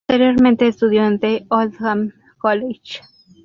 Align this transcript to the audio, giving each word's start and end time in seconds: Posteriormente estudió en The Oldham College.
Posteriormente 0.07 0.67
estudió 0.67 1.05
en 1.05 1.19
The 1.19 1.45
Oldham 1.49 2.11
College. 2.39 3.01